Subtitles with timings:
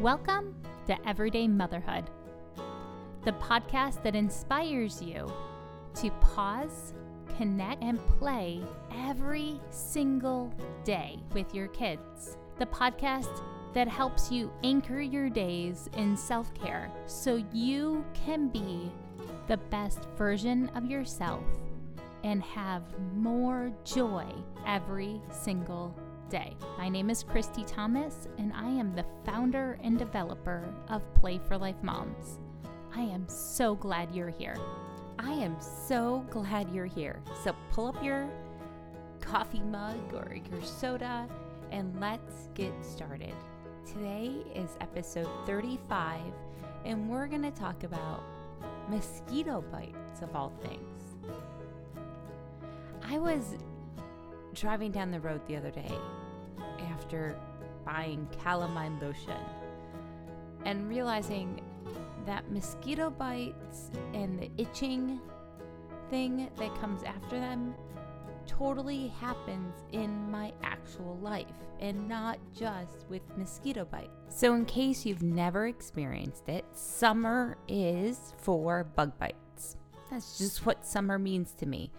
[0.00, 0.54] Welcome
[0.86, 2.10] to Everyday Motherhood,
[3.24, 5.32] the podcast that inspires you
[5.94, 6.92] to pause,
[7.38, 8.60] connect, and play
[9.06, 10.52] every single
[10.84, 12.36] day with your kids.
[12.58, 13.40] The podcast
[13.72, 18.90] that helps you anchor your days in self care so you can be
[19.46, 21.44] the best version of yourself
[22.24, 22.82] and have
[23.14, 24.26] more joy
[24.66, 25.94] every single
[26.34, 26.56] day.
[26.78, 31.56] My name is Christy Thomas, and I am the founder and developer of Play for
[31.56, 32.40] Life Moms.
[32.92, 34.56] I am so glad you're here.
[35.16, 37.22] I am so glad you're here.
[37.44, 38.28] So pull up your
[39.20, 41.28] coffee mug or your soda
[41.70, 43.34] and let's get started.
[43.86, 46.20] Today is episode 35,
[46.84, 48.24] and we're going to talk about
[48.88, 51.30] mosquito bites of all things.
[53.04, 53.54] I was
[54.52, 55.92] driving down the road the other day
[56.92, 57.36] after
[57.84, 59.38] buying calamine lotion
[60.64, 61.60] and realizing
[62.26, 65.20] that mosquito bites and the itching
[66.10, 67.74] thing that comes after them
[68.46, 71.46] totally happens in my actual life
[71.80, 74.10] and not just with mosquito bites.
[74.28, 79.76] So, in case you've never experienced it, summer is for bug bites.
[80.10, 81.90] That's just what summer means to me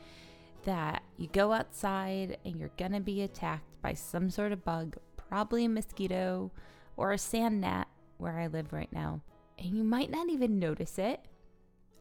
[0.64, 5.66] that you go outside and you're to be attacked by some sort of bug, probably
[5.66, 6.52] a mosquito
[6.98, 7.88] or a sand gnat
[8.18, 9.22] where I live right now.
[9.60, 11.20] And you might not even notice it.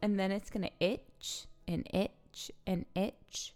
[0.01, 3.53] And then it's going to itch and itch and itch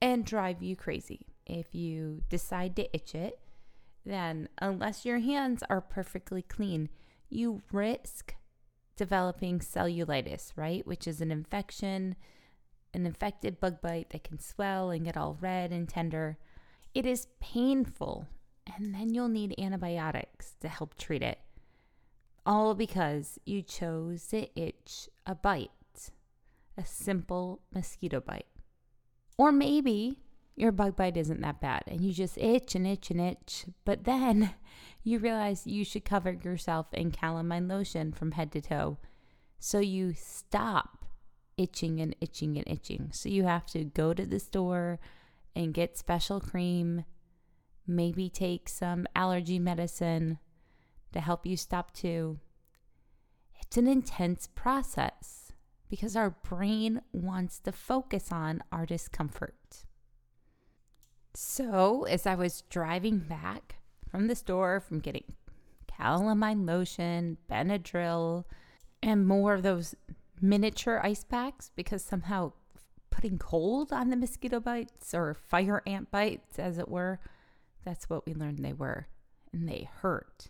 [0.00, 1.26] and drive you crazy.
[1.44, 3.40] If you decide to itch it,
[4.06, 6.88] then unless your hands are perfectly clean,
[7.28, 8.36] you risk
[8.94, 10.86] developing cellulitis, right?
[10.86, 12.14] Which is an infection
[12.94, 16.38] an infected bug bite that can swell and get all red and tender.
[16.94, 18.28] It is painful,
[18.72, 21.40] and then you'll need antibiotics to help treat it.
[22.46, 25.70] All because you chose to itch a bite,
[26.78, 28.46] a simple mosquito bite.
[29.36, 30.20] Or maybe
[30.56, 34.04] your bug bite isn't that bad and you just itch and itch and itch, but
[34.04, 34.54] then
[35.02, 38.98] you realize you should cover yourself in calamine lotion from head to toe.
[39.58, 41.04] So you stop
[41.56, 43.10] itching and itching and itching.
[43.12, 45.00] So you have to go to the store
[45.54, 47.04] and get special cream,
[47.86, 50.38] maybe take some allergy medicine
[51.12, 52.38] to help you stop too.
[53.60, 55.52] It's an intense process
[55.88, 59.84] because our brain wants to focus on our discomfort.
[61.34, 63.76] So, as I was driving back
[64.08, 65.34] from the store from getting
[65.88, 68.44] calamine lotion, Benadryl,
[69.02, 69.94] and more of those
[70.40, 72.52] miniature ice packs because somehow
[73.14, 77.20] putting cold on the mosquito bites or fire ant bites, as it were,
[77.84, 79.06] that's what we learned they were,
[79.52, 80.48] and they hurt.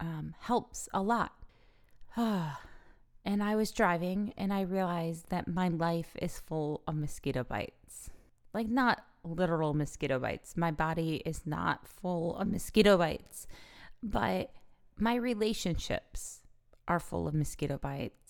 [0.00, 1.32] Um, helps a lot.
[2.16, 8.10] and I was driving and I realized that my life is full of mosquito bites.
[8.52, 10.56] Like, not literal mosquito bites.
[10.56, 13.46] My body is not full of mosquito bites,
[14.02, 14.50] but
[14.98, 16.40] my relationships
[16.88, 18.25] are full of mosquito bites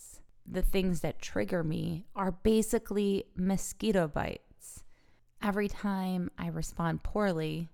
[0.48, 4.84] the things that trigger me are basically mosquito bites.
[5.42, 7.68] Every time I respond poorly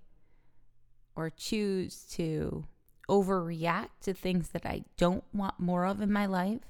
[1.15, 2.65] or choose to
[3.09, 6.61] overreact to things that I don't want more of in my life,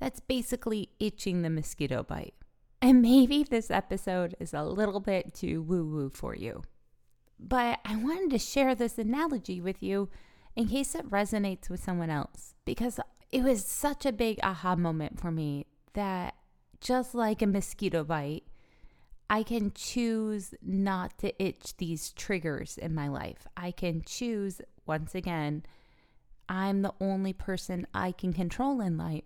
[0.00, 2.34] that's basically itching the mosquito bite.
[2.80, 6.62] And maybe this episode is a little bit too woo woo for you.
[7.40, 10.08] But I wanted to share this analogy with you
[10.54, 15.20] in case it resonates with someone else because it was such a big aha moment
[15.20, 16.34] for me that
[16.80, 18.44] just like a mosquito bite,
[19.28, 23.46] I can choose not to itch these triggers in my life.
[23.56, 25.64] I can choose, once again,
[26.48, 29.24] I'm the only person I can control in life.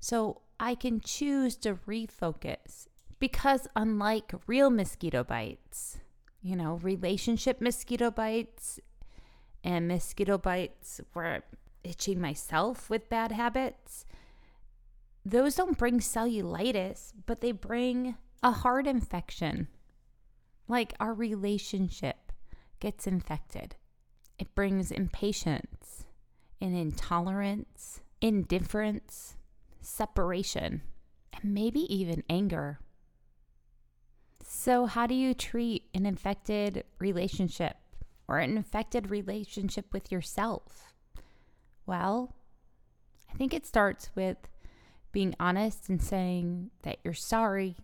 [0.00, 2.86] So I can choose to refocus
[3.18, 5.98] because, unlike real mosquito bites,
[6.40, 8.80] you know, relationship mosquito bites
[9.62, 11.42] and mosquito bites where
[11.84, 14.04] itching myself with bad habits,
[15.24, 19.68] those don't bring cellulitis, but they bring a heart infection.
[20.68, 22.32] Like our relationship
[22.80, 23.76] gets infected.
[24.38, 26.04] It brings impatience
[26.60, 29.36] and intolerance, indifference,
[29.80, 30.82] separation,
[31.32, 32.80] and maybe even anger.
[34.42, 37.76] So, how do you treat an infected relationship
[38.28, 40.93] or an infected relationship with yourself?
[41.86, 42.34] Well,
[43.32, 44.38] I think it starts with
[45.12, 47.76] being honest and saying that you're sorry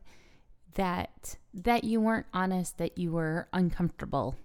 [0.74, 4.36] that that you weren't honest that you were uncomfortable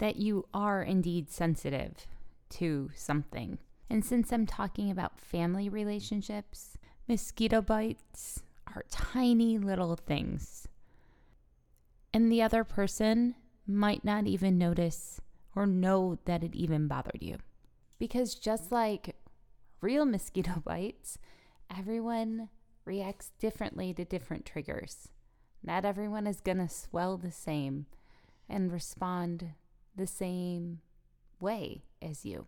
[0.00, 2.06] that you are indeed sensitive
[2.48, 3.58] to something.
[3.88, 8.42] And since I'm talking about family relationships, mosquito bites
[8.74, 10.66] are tiny little things.
[12.12, 13.34] And the other person
[13.66, 15.20] might not even notice
[15.54, 17.38] or know that it even bothered you.
[18.00, 19.14] Because just like
[19.80, 21.18] real mosquito bites,
[21.78, 22.48] everyone
[22.84, 25.10] reacts differently to different triggers.
[25.62, 27.86] Not everyone is going to swell the same
[28.48, 29.50] and respond
[29.94, 30.80] the same
[31.38, 32.46] way as you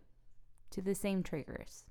[0.71, 1.85] to the same triggers.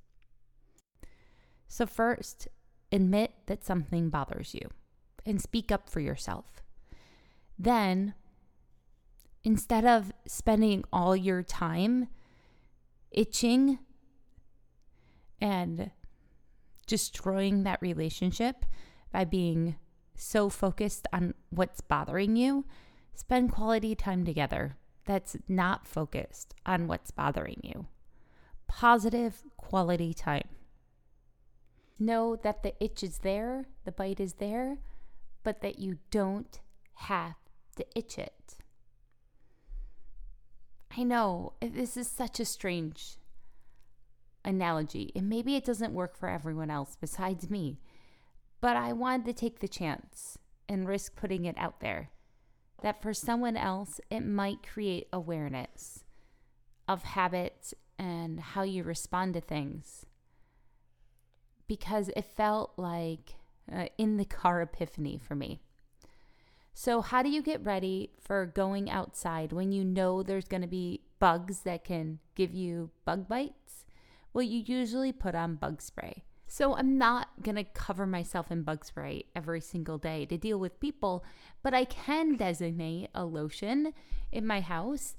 [1.69, 2.49] So, first,
[2.91, 4.69] admit that something bothers you
[5.25, 6.63] and speak up for yourself.
[7.57, 8.15] Then,
[9.45, 12.09] instead of spending all your time
[13.13, 13.79] itching
[15.41, 15.91] and
[16.87, 18.65] destroying that relationship
[19.13, 19.77] by being
[20.15, 22.65] so focused on what's bothering you,
[23.15, 27.87] spend quality time together that's not focused on what's bothering you.
[28.69, 30.49] Positive quality time.
[31.99, 34.79] Know that the itch is there, the bite is there,
[35.43, 36.61] but that you don't
[36.95, 37.37] have
[37.77, 38.57] to itch it.
[40.97, 43.17] I know this is such a strange
[44.45, 47.79] analogy, and maybe it doesn't work for everyone else besides me,
[48.61, 52.11] but I wanted to take the chance and risk putting it out there
[52.83, 56.05] that for someone else, it might create awareness
[56.87, 60.05] of habits and how you respond to things.
[61.67, 63.37] Because it felt like
[63.73, 65.61] uh, in the car epiphany for me.
[66.75, 70.69] So, how do you get ready for going outside when you know there's going to
[70.69, 73.85] be bugs that can give you bug bites?
[74.33, 76.25] Well, you usually put on bug spray.
[76.53, 80.59] So I'm not going to cover myself in bug spray every single day to deal
[80.59, 81.25] with people,
[81.63, 83.95] but I can designate a lotion
[84.31, 85.17] in my house,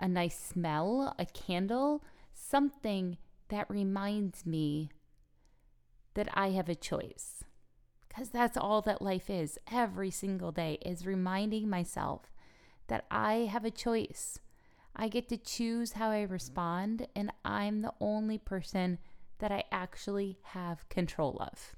[0.00, 2.02] a nice smell, a candle,
[2.32, 3.16] something
[3.48, 4.90] that reminds me
[6.14, 7.41] that I have a choice.
[8.12, 12.30] Because that's all that life is every single day is reminding myself
[12.88, 14.38] that I have a choice.
[14.94, 18.98] I get to choose how I respond, and I'm the only person
[19.38, 21.74] that I actually have control of.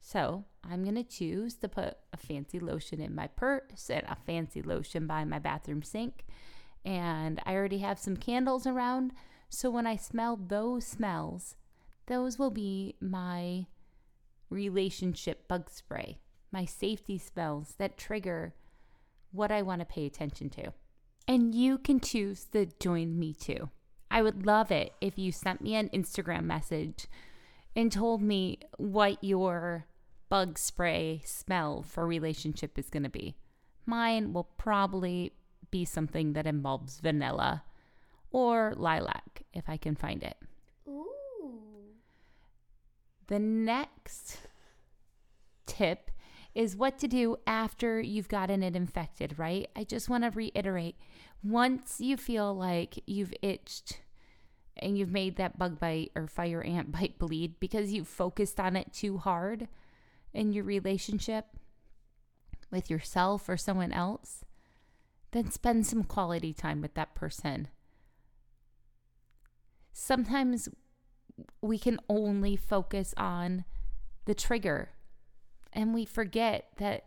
[0.00, 4.16] So I'm going to choose to put a fancy lotion in my purse and a
[4.16, 6.24] fancy lotion by my bathroom sink.
[6.84, 9.12] And I already have some candles around.
[9.48, 11.56] So when I smell those smells,
[12.06, 13.66] those will be my
[14.50, 16.18] relationship bug spray,
[16.52, 18.54] my safety smells that trigger
[19.32, 20.72] what I want to pay attention to.
[21.28, 23.70] And you can choose to join me too.
[24.10, 27.06] I would love it if you sent me an Instagram message
[27.74, 29.86] and told me what your
[30.28, 33.36] bug spray smell for relationship is going to be.
[33.84, 35.32] Mine will probably
[35.70, 37.64] be something that involves vanilla
[38.30, 40.36] or lilac if I can find it.
[43.28, 44.38] The next
[45.66, 46.10] tip
[46.54, 49.68] is what to do after you've gotten it infected, right?
[49.76, 50.96] I just want to reiterate
[51.42, 54.00] once you feel like you've itched
[54.78, 58.76] and you've made that bug bite or fire ant bite bleed because you've focused on
[58.76, 59.68] it too hard
[60.32, 61.46] in your relationship
[62.70, 64.44] with yourself or someone else,
[65.32, 67.68] then spend some quality time with that person.
[69.92, 70.68] Sometimes
[71.60, 73.64] we can only focus on
[74.24, 74.90] the trigger
[75.72, 77.04] and we forget that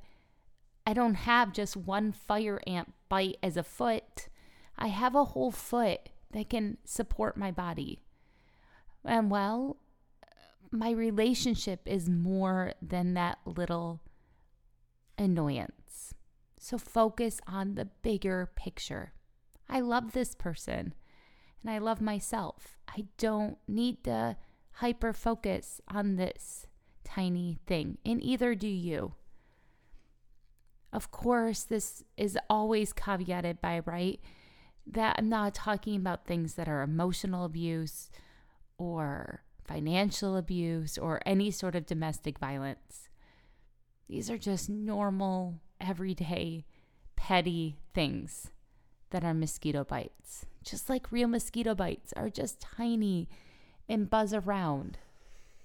[0.85, 4.29] I don't have just one fire ant bite as a foot.
[4.77, 7.99] I have a whole foot that can support my body.
[9.03, 9.77] And well,
[10.71, 14.01] my relationship is more than that little
[15.17, 16.13] annoyance.
[16.59, 19.13] So focus on the bigger picture.
[19.67, 20.93] I love this person
[21.61, 22.77] and I love myself.
[22.87, 24.37] I don't need to
[24.73, 26.67] hyper focus on this
[27.03, 29.13] tiny thing, and either do you.
[30.91, 34.19] Of course, this is always caveated by, right?
[34.87, 38.09] That I'm not talking about things that are emotional abuse
[38.77, 43.09] or financial abuse or any sort of domestic violence.
[44.07, 46.65] These are just normal, everyday,
[47.15, 48.49] petty things
[49.11, 50.45] that are mosquito bites.
[50.63, 53.27] Just like real mosquito bites are just tiny
[53.87, 54.97] and buzz around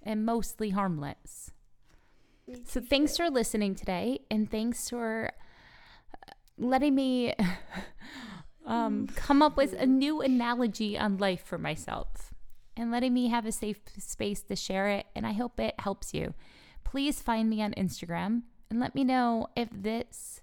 [0.02, 1.50] and mostly harmless.
[2.66, 5.30] So thanks for listening today, and thanks for
[6.12, 7.34] uh, letting me
[8.66, 12.34] um, come up with a new analogy on life for myself
[12.76, 15.06] and letting me have a safe space to share it.
[15.14, 16.34] And I hope it helps you.
[16.82, 20.42] Please find me on Instagram and let me know if this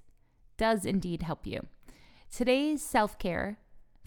[0.57, 1.67] does indeed help you.
[2.31, 3.57] Today's self care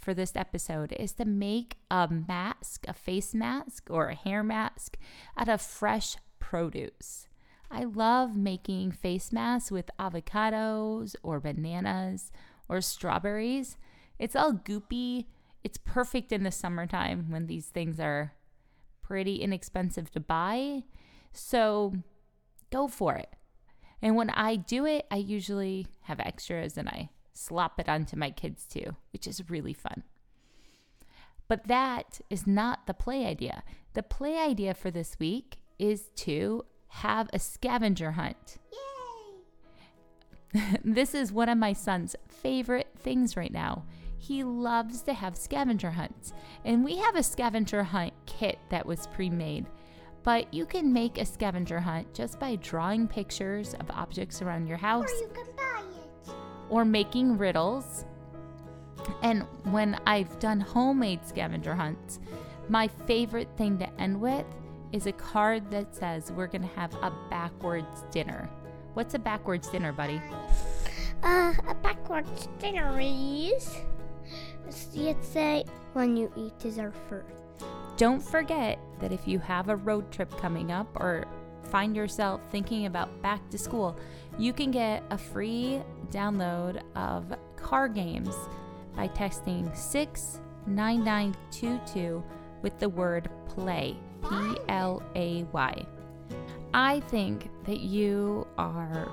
[0.01, 4.97] for this episode is to make a mask, a face mask, or a hair mask
[5.37, 7.29] out of fresh produce.
[7.71, 12.33] I love making face masks with avocados or bananas
[12.67, 13.77] or strawberries.
[14.19, 15.27] It's all goopy.
[15.63, 18.33] It's perfect in the summertime when these things are
[19.03, 20.85] pretty inexpensive to buy.
[21.35, 21.93] So
[22.73, 23.29] go for it.
[24.01, 28.31] And when I do it, I usually have extras and I slop it onto my
[28.31, 30.03] kids too, which is really fun.
[31.49, 33.63] But that is not the play idea.
[33.93, 38.57] The play idea for this week is to have a scavenger hunt.
[40.55, 40.71] Yay!
[40.85, 43.85] this is one of my son's favorite things right now.
[44.17, 46.33] He loves to have scavenger hunts.
[46.65, 49.67] And we have a scavenger hunt kit that was pre made.
[50.23, 54.79] But you can make a scavenger hunt just by drawing pictures of objects around your
[54.79, 55.11] house.
[55.11, 55.64] Or you can buy.
[56.71, 58.05] Or making riddles.
[59.23, 62.21] And when I've done homemade scavenger hunts,
[62.69, 64.47] my favorite thing to end with
[64.93, 68.49] is a card that says we're going to have a backwards dinner.
[68.95, 70.21] What's a backwards dinner, buddy?
[71.23, 73.77] Uh, a backwards dinner is.
[74.93, 77.45] You'd say when you eat dessert first.
[77.97, 81.27] Don't forget that if you have a road trip coming up or
[81.75, 83.97] find yourself thinking about back to school,
[84.39, 88.37] you can get a free download of car games
[88.95, 92.23] by texting 69922
[92.63, 93.97] with the word play.
[94.23, 95.85] P L A Y.
[96.73, 99.11] I think that you are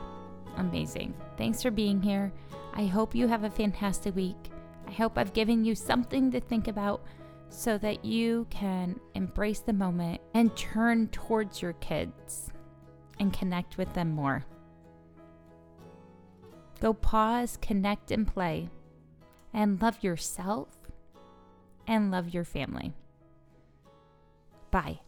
[0.58, 1.16] amazing.
[1.38, 2.32] Thanks for being here.
[2.76, 4.52] I hope you have a fantastic week.
[4.88, 7.02] I hope I've given you something to think about
[7.52, 12.50] so that you can embrace the moment and turn towards your kids
[13.20, 14.46] and connect with them more.
[16.80, 18.70] Go pause, connect, and play,
[19.54, 20.70] and love yourself
[21.86, 22.94] and love your family.
[24.72, 25.02] Bye.